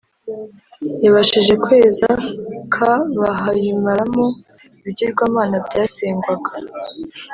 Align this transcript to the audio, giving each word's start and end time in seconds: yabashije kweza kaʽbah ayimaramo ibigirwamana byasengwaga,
yabashije 1.03 1.53
kweza 1.63 2.09
kaʽbah 2.73 3.39
ayimaramo 3.51 4.25
ibigirwamana 4.77 5.55
byasengwaga, 5.67 6.51